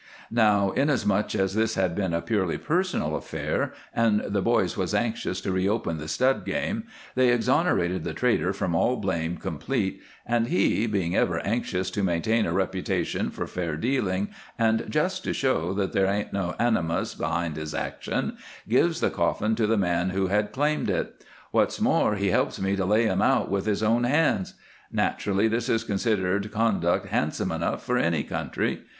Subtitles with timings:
[0.31, 5.39] "Now, inasmuch as this had been a purely personal affair and the boys was anxious
[5.41, 10.87] to reopen the stud game, they exonerated the trader from all blame complete, and he,
[10.87, 15.93] being ever anxious to maintain a reputation for fair dealing and just to show that
[15.93, 18.37] there ain't no animus behind his action,
[18.67, 21.23] gives the coffin to the man who had claimed it.
[21.51, 24.55] What's more, he helps to lay him out with his own hands.
[24.91, 28.81] Naturally this is considered conduct handsome enough for any country.